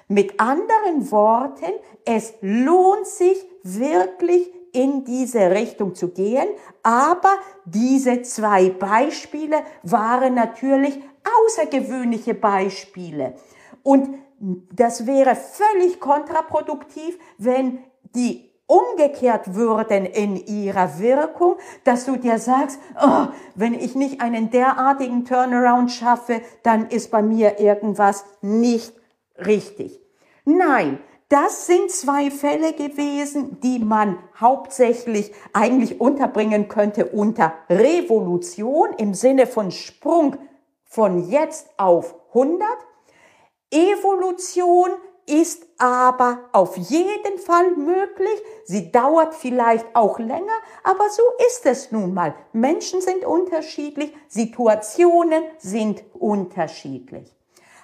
Mit 0.08 0.40
anderen 0.40 1.12
Worten, 1.12 1.74
es 2.06 2.34
lohnt 2.42 3.08
sich 3.08 3.44
wirklich 3.64 4.52
in 4.72 5.06
diese 5.06 5.52
Richtung 5.52 5.96
zu 5.96 6.10
gehen, 6.10 6.48
aber 6.84 7.34
diese 7.64 8.22
zwei 8.22 8.70
Beispiele 8.70 9.64
waren 9.84 10.36
natürlich 10.36 11.00
außergewöhnliche 11.46 12.36
Beispiele. 12.36 13.36
Und 13.84 14.20
das 14.74 15.08
wäre 15.08 15.36
völlig 15.36 16.00
kontraproduktiv, 16.00 17.18
wenn 17.38 17.80
die 18.16 18.52
umgekehrt 18.68 19.54
würden 19.54 20.06
in 20.06 20.36
ihrer 20.38 21.00
Wirkung, 21.00 21.56
dass 21.84 22.06
du 22.06 22.16
dir 22.16 22.40
sagst, 22.40 22.80
oh, 23.00 23.28
wenn 23.54 23.74
ich 23.74 23.96
nicht 23.96 24.22
einen 24.22 24.50
derartigen 24.50 25.26
Turnaround 25.26 25.92
schaffe, 25.92 26.42
dann 26.64 26.88
ist 26.88 27.12
bei 27.12 27.22
mir 27.22 27.60
irgendwas 27.60 28.26
nicht 28.42 28.94
richtig. 29.38 30.02
Nein, 30.46 31.00
das 31.30 31.66
sind 31.66 31.92
zwei 31.92 32.30
Fälle 32.32 32.74
gewesen, 32.74 33.60
die 33.62 33.80
man 33.80 34.18
hauptsächlich 34.40 35.32
eigentlich 35.54 36.00
unterbringen 36.00 36.68
könnte 36.68 37.06
unter 37.06 37.54
Revolution 37.70 38.94
im 38.98 39.14
Sinne 39.14 39.48
von 39.48 39.72
Sprung 39.72 40.38
von 40.84 41.30
jetzt 41.30 41.68
auf 41.78 42.16
100 42.30 42.62
Evolution 43.76 44.92
ist 45.26 45.68
aber 45.78 46.50
auf 46.54 46.78
jeden 46.78 47.40
Fall 47.40 47.72
möglich. 47.72 48.42
Sie 48.66 48.92
dauert 48.92 49.34
vielleicht 49.36 49.86
auch 49.96 50.20
länger, 50.20 50.54
aber 50.84 51.10
so 51.10 51.24
ist 51.48 51.66
es 51.66 51.92
nun 51.92 52.14
mal. 52.14 52.36
Menschen 52.54 53.02
sind 53.02 53.26
unterschiedlich, 53.26 54.14
Situationen 54.28 55.44
sind 55.58 56.04
unterschiedlich. 56.14 57.36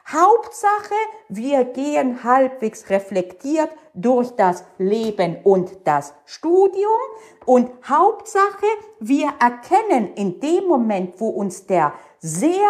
Hauptsache, 0.07 0.95
wir 1.29 1.65
gehen 1.65 2.23
halbwegs 2.23 2.89
reflektiert 2.89 3.69
durch 3.93 4.31
das 4.31 4.63
Leben 4.77 5.37
und 5.43 5.71
das 5.85 6.13
Studium 6.25 6.99
und 7.45 7.69
Hauptsache, 7.87 8.65
wir 8.99 9.29
erkennen 9.39 10.13
in 10.15 10.39
dem 10.39 10.67
Moment, 10.67 11.19
wo 11.19 11.29
uns 11.29 11.65
der 11.65 11.93
sehr 12.19 12.67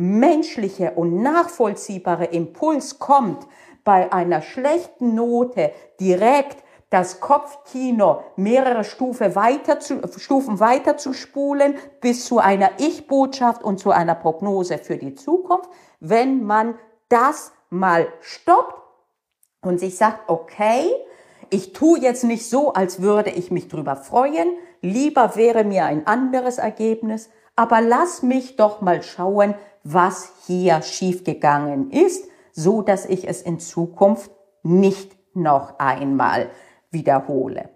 menschliche 0.00 0.92
und 0.92 1.22
nachvollziehbare 1.22 2.24
Impuls 2.26 2.98
kommt, 2.98 3.46
bei 3.84 4.12
einer 4.12 4.42
schlechten 4.42 5.14
Note 5.14 5.72
direkt 6.00 6.62
das 6.90 7.20
Kopfkino 7.20 8.22
mehrere 8.36 8.82
Stufe 8.82 9.36
weiter 9.36 9.78
zu, 9.78 10.00
Stufen 10.16 10.58
weiter 10.58 10.96
zu 10.96 11.12
spulen 11.12 11.76
bis 12.00 12.24
zu 12.24 12.38
einer 12.38 12.70
Ich-Botschaft 12.78 13.62
und 13.62 13.78
zu 13.78 13.90
einer 13.92 14.14
Prognose 14.14 14.78
für 14.78 14.96
die 14.96 15.14
Zukunft, 15.14 15.70
wenn 16.00 16.44
man 16.44 16.74
das 17.08 17.52
mal 17.68 18.08
stoppt 18.20 18.74
und 19.62 19.78
sich 19.78 19.96
sagt, 19.96 20.28
okay, 20.28 20.90
ich 21.50 21.72
tue 21.72 22.00
jetzt 22.00 22.24
nicht 22.24 22.48
so, 22.48 22.72
als 22.72 23.02
würde 23.02 23.30
ich 23.30 23.50
mich 23.50 23.68
drüber 23.68 23.96
freuen, 23.96 24.48
lieber 24.80 25.36
wäre 25.36 25.64
mir 25.64 25.84
ein 25.84 26.06
anderes 26.06 26.58
Ergebnis, 26.58 27.30
aber 27.54 27.80
lass 27.80 28.22
mich 28.22 28.56
doch 28.56 28.80
mal 28.80 29.02
schauen, 29.02 29.54
was 29.84 30.32
hier 30.46 30.82
schiefgegangen 30.82 31.90
ist, 31.90 32.24
so 32.52 32.82
dass 32.82 33.06
ich 33.06 33.28
es 33.28 33.42
in 33.42 33.58
Zukunft 33.58 34.30
nicht 34.62 35.16
noch 35.34 35.78
einmal 35.78 36.50
wiederhole. 36.90 37.70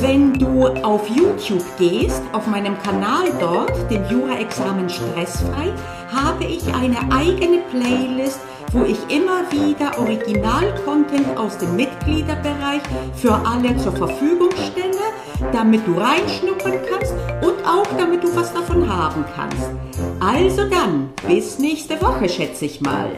wenn 0.00 0.34
du 0.34 0.66
auf 0.66 1.08
YouTube 1.08 1.62
gehst, 1.78 2.22
auf 2.32 2.48
meinem 2.48 2.76
Kanal 2.82 3.30
dort, 3.38 3.88
dem 3.88 4.04
Jura-Examen 4.10 4.90
Stressfrei, 4.90 5.72
habe 6.12 6.42
ich 6.42 6.66
eine 6.74 6.98
eigene 7.12 7.58
Playlist, 7.70 8.40
wo 8.72 8.82
ich 8.82 8.98
immer 9.14 9.48
wieder 9.52 9.96
Original-Content 10.00 11.38
aus 11.38 11.56
dem 11.58 11.76
Mitgliederbereich 11.76 12.82
für 13.14 13.32
alle 13.32 13.76
zur 13.76 13.92
Verfügung 13.92 14.50
stelle 14.50 14.96
damit 15.52 15.86
du 15.86 15.98
reinschnuppern 15.98 16.78
kannst 16.88 17.14
auch 17.66 17.86
damit 17.98 18.22
du 18.22 18.34
was 18.34 18.52
davon 18.52 18.88
haben 18.88 19.24
kannst. 19.34 19.70
Also 20.20 20.68
dann, 20.68 21.10
bis 21.26 21.58
nächste 21.58 22.00
Woche, 22.00 22.28
schätze 22.28 22.64
ich 22.64 22.80
mal. 22.80 23.10